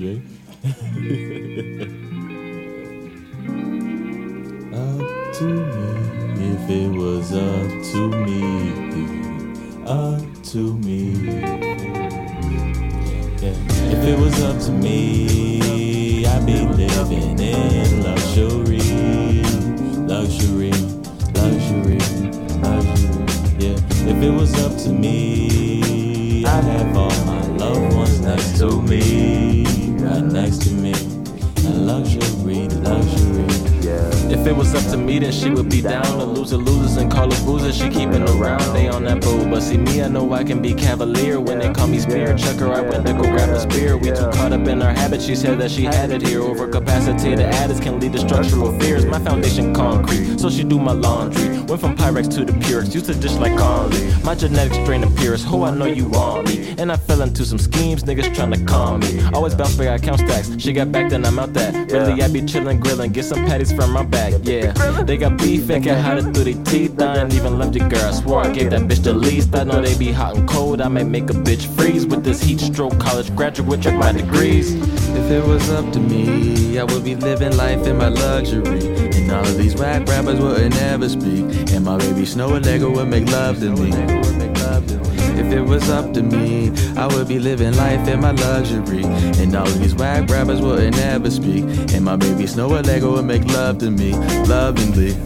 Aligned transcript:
Jay. 0.00 0.22
up 4.72 5.02
to 5.34 5.44
me, 5.44 5.92
if 6.40 6.70
it 6.70 6.88
was 6.88 7.34
up 7.34 7.68
to 7.90 8.08
me, 8.24 8.40
up 9.84 10.22
to 10.42 10.74
me. 10.78 11.12
Yeah. 13.42 13.56
If 13.92 14.00
it 14.08 14.18
was 14.18 14.40
up 14.42 14.58
to 14.62 14.72
me, 14.72 16.24
I'd 16.24 16.46
be 16.46 16.60
living 16.62 17.38
in 17.38 18.02
luxury, 18.02 18.80
luxury, 20.08 20.72
luxury, 21.34 22.00
luxury. 22.62 23.26
Yeah. 23.58 23.76
If 24.08 24.22
it 24.22 24.30
was 24.30 24.54
up 24.64 24.78
to 24.84 24.88
me, 24.94 26.46
I'd 26.46 26.64
have 26.64 26.96
all 26.96 27.24
my 27.26 27.46
loved 27.48 27.94
ones 27.94 28.20
next 28.20 28.56
to 28.60 28.80
me. 28.80 29.39
If 34.40 34.46
it 34.46 34.56
was 34.56 34.74
up 34.74 34.90
to 34.90 34.96
me, 34.96 35.18
then 35.18 35.32
she 35.32 35.50
would 35.50 35.68
be 35.68 35.82
down 35.82 36.02
to 36.02 36.24
lose 36.24 36.48
the 36.48 36.56
losers 36.56 36.96
and 36.96 37.12
call 37.12 37.30
us 37.30 37.42
boozers. 37.42 37.74
She 37.78 37.90
keeping 37.90 38.26
around, 38.26 38.72
they 38.72 38.88
on 38.88 39.04
that 39.04 39.20
boat. 39.20 39.50
But 39.50 39.60
see 39.60 39.76
me, 39.76 40.02
I 40.02 40.08
know 40.08 40.32
I 40.32 40.44
can 40.44 40.62
be 40.62 40.72
cavalier 40.72 41.38
when 41.38 41.58
they 41.58 41.70
call 41.70 41.88
me 41.88 41.98
spear 41.98 42.34
chucker. 42.38 42.72
I 42.72 42.80
went 42.80 43.06
to 43.06 43.12
go 43.12 43.20
grab 43.20 43.50
a 43.50 43.60
spear. 43.60 43.98
We 43.98 44.08
too 44.08 44.30
caught 44.32 44.54
up 44.54 44.66
in 44.66 44.80
our 44.80 44.94
habits. 44.94 45.26
She 45.26 45.36
said 45.36 45.58
that 45.58 45.70
she 45.70 45.84
had 45.84 46.10
it 46.10 46.22
here. 46.22 46.40
Overcapacitated 46.40 47.52
addicts 47.52 47.82
can 47.82 48.00
lead 48.00 48.14
to 48.14 48.18
structural 48.18 48.72
fears. 48.80 49.04
My 49.04 49.18
foundation 49.18 49.74
concrete, 49.74 50.38
so 50.38 50.48
she 50.48 50.64
do 50.64 50.78
my 50.78 50.92
laundry. 50.92 51.59
Went 51.70 51.82
from 51.82 51.96
Pyrex 51.96 52.28
to 52.34 52.44
the 52.44 52.50
Purex, 52.50 52.92
used 52.92 53.06
to 53.06 53.14
dish 53.14 53.34
like 53.34 53.56
Conley. 53.56 54.12
My 54.24 54.34
genetic 54.34 54.72
strain 54.82 55.04
appears, 55.04 55.44
ho, 55.44 55.62
I 55.62 55.70
know 55.70 55.84
you 55.84 56.08
want 56.08 56.48
me. 56.48 56.74
And 56.78 56.90
I 56.90 56.96
fell 56.96 57.22
into 57.22 57.44
some 57.44 57.58
schemes, 57.58 58.02
niggas 58.02 58.34
tryna 58.34 58.66
calm 58.66 58.98
me. 58.98 59.22
Always 59.32 59.54
bounce 59.54 59.76
for 59.76 59.84
back, 59.84 60.02
account 60.02 60.18
stacks. 60.18 60.50
She 60.58 60.72
got 60.72 60.90
back, 60.90 61.10
then 61.10 61.24
I'm 61.24 61.38
out 61.38 61.52
that. 61.52 61.92
Really, 61.92 62.20
I 62.24 62.26
be 62.26 62.40
chillin', 62.40 62.80
grillin', 62.80 63.12
get 63.12 63.24
some 63.24 63.46
patties 63.46 63.72
from 63.72 63.92
my 63.92 64.02
back, 64.02 64.34
yeah. 64.42 64.72
They 65.04 65.16
got 65.16 65.38
beef, 65.38 65.70
and 65.70 65.84
can 65.84 66.02
hide 66.02 66.18
it 66.18 66.34
through 66.34 66.52
their 66.52 66.64
teeth. 66.64 67.00
I 67.00 67.22
ain't 67.22 67.34
even 67.34 67.56
left 67.56 67.76
your 67.76 67.88
girl, 67.88 68.04
I 68.04 68.10
swore 68.14 68.40
I 68.40 68.50
gave 68.50 68.70
that 68.70 68.80
bitch 68.80 69.04
the 69.04 69.12
least. 69.12 69.54
I 69.54 69.62
know 69.62 69.80
they 69.80 69.96
be 69.96 70.10
hot 70.10 70.36
and 70.36 70.48
cold, 70.48 70.80
I 70.80 70.88
may 70.88 71.04
make 71.04 71.30
a 71.30 71.34
bitch 71.34 71.72
freeze 71.76 72.04
with 72.04 72.24
this 72.24 72.42
heat 72.42 72.58
stroke. 72.58 72.98
College 72.98 73.32
graduate, 73.36 73.80
check 73.80 73.94
my 73.94 74.10
degrees. 74.10 74.74
If 74.74 75.30
it 75.30 75.46
was 75.46 75.70
up 75.70 75.92
to 75.92 76.00
me, 76.00 76.80
I 76.80 76.82
would 76.82 77.04
be 77.04 77.14
living 77.14 77.56
life 77.56 77.86
in 77.86 77.96
my 77.96 78.08
luxury. 78.08 78.80
And 79.20 79.30
all 79.30 79.46
of 79.46 79.56
these 79.56 79.76
whack 79.76 80.08
rappers 80.08 80.40
wouldn't 80.40 80.74
ever 80.76 81.08
speak. 81.08 81.59
And 81.72 81.84
my 81.84 81.98
baby 81.98 82.24
Snow 82.24 82.54
and 82.54 82.64
Lego 82.64 82.90
would 82.90 83.08
make 83.08 83.30
love 83.30 83.60
to 83.60 83.70
me. 83.70 83.90
If 85.40 85.52
it 85.52 85.62
was 85.62 85.88
up 85.88 86.12
to 86.14 86.22
me, 86.22 86.70
I 86.96 87.06
would 87.06 87.26
be 87.26 87.38
living 87.38 87.74
life 87.74 88.06
in 88.06 88.20
my 88.20 88.32
luxury. 88.32 89.04
And 89.04 89.54
all 89.56 89.66
these 89.66 89.94
whack 89.94 90.28
rappers 90.28 90.60
wouldn't 90.60 90.98
ever 90.98 91.30
speak. 91.30 91.64
And 91.94 92.04
my 92.04 92.16
baby 92.16 92.46
Snow 92.46 92.74
and 92.74 92.86
Lego 92.86 93.12
would 93.12 93.24
make 93.24 93.44
love 93.46 93.78
to 93.78 93.90
me, 93.90 94.12
lovingly. 94.44 95.16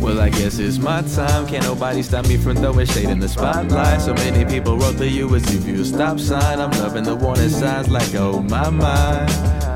Well, 0.00 0.18
I 0.20 0.30
guess 0.30 0.58
it's 0.58 0.78
my 0.78 1.02
time. 1.02 1.46
Can't 1.46 1.64
nobody 1.64 2.02
stop 2.02 2.26
me 2.26 2.36
from 2.36 2.56
throwing 2.56 2.86
shade 2.86 3.10
in 3.10 3.20
the 3.20 3.28
spotlight. 3.28 4.00
So 4.00 4.12
many 4.14 4.44
people 4.44 4.76
wrote 4.76 4.96
to 4.98 5.08
you 5.08 5.32
as 5.36 5.54
if 5.54 5.66
you 5.66 5.82
a 5.82 5.84
stop 5.84 6.18
sign. 6.18 6.58
I'm 6.58 6.70
loving 6.72 7.04
the 7.04 7.14
warning 7.14 7.50
signs 7.50 7.88
like, 7.88 8.14
oh 8.14 8.42
my 8.42 8.70
mind. 8.70 9.69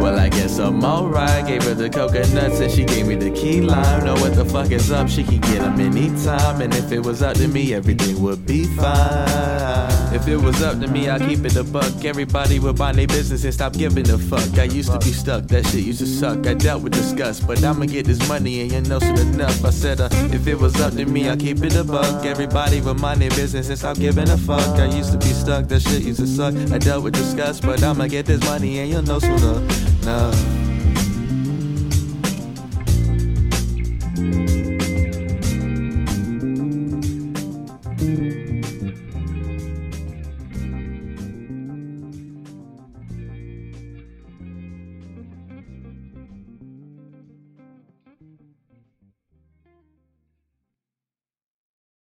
Well, 0.00 0.18
I 0.18 0.28
guess 0.28 0.58
I'm 0.58 0.84
alright. 0.84 1.46
Gave 1.46 1.64
her 1.64 1.74
the 1.74 1.90
coconuts 1.90 2.60
and 2.60 2.70
she 2.70 2.84
gave 2.84 3.06
me 3.06 3.16
the 3.16 3.30
key 3.30 3.60
lime. 3.60 4.04
Know 4.04 4.14
what 4.14 4.34
the 4.34 4.44
fuck 4.44 4.70
is 4.70 4.90
up? 4.90 5.08
She 5.08 5.24
can 5.24 5.40
get 5.40 5.60
them 5.60 5.80
anytime. 5.80 6.60
And 6.60 6.74
if 6.74 6.92
it 6.92 7.00
was 7.00 7.22
up 7.22 7.36
to 7.36 7.48
me, 7.48 7.74
everything 7.74 8.22
would 8.22 8.46
be 8.46 8.64
fine. 8.64 9.88
If 10.14 10.26
it 10.26 10.36
was 10.36 10.62
up 10.62 10.80
to 10.80 10.88
me, 10.88 11.08
I'd 11.08 11.20
keep 11.20 11.44
it 11.44 11.56
a 11.56 11.64
buck. 11.64 12.04
Everybody 12.04 12.58
would 12.58 12.78
mind 12.78 12.98
their 12.98 13.06
business 13.06 13.44
and 13.44 13.52
stop 13.52 13.74
giving 13.74 14.08
a 14.10 14.18
fuck. 14.18 14.58
I 14.58 14.64
used 14.64 14.90
to 14.90 14.98
be 14.98 15.12
stuck, 15.12 15.44
that 15.48 15.66
shit 15.66 15.84
used 15.84 16.00
to 16.00 16.06
suck. 16.06 16.46
I 16.46 16.54
dealt 16.54 16.82
with 16.82 16.94
disgust, 16.94 17.46
but 17.46 17.62
I'ma 17.62 17.84
get 17.86 18.06
this 18.06 18.26
money 18.28 18.62
and 18.62 18.72
you 18.72 18.80
know 18.80 18.98
soon 19.00 19.18
enough. 19.18 19.64
I 19.64 19.70
said, 19.70 20.00
uh, 20.00 20.08
if 20.32 20.46
it 20.46 20.58
was 20.58 20.80
up 20.80 20.94
to 20.94 21.04
me, 21.04 21.28
I'd 21.28 21.40
keep 21.40 21.62
it 21.62 21.76
a 21.76 21.84
buck. 21.84 22.24
Everybody 22.24 22.80
would 22.80 23.00
mind 23.00 23.20
their 23.20 23.30
business 23.30 23.68
and 23.68 23.78
stop 23.78 23.96
giving 23.96 24.28
a 24.28 24.38
fuck. 24.38 24.78
I 24.78 24.86
used 24.86 25.12
to 25.12 25.18
be 25.18 25.32
stuck, 25.32 25.68
that 25.68 25.80
shit 25.80 26.02
used 26.02 26.20
to 26.20 26.26
suck. 26.26 26.54
I 26.72 26.78
dealt 26.78 27.04
with 27.04 27.14
disgust, 27.14 27.62
but 27.62 27.82
I'ma 27.82 28.06
get 28.06 28.26
this 28.26 28.42
money 28.44 28.78
and 28.78 28.90
you'll 28.90 29.02
know 29.02 29.18
soon 29.18 29.38
enough. 30.08 30.77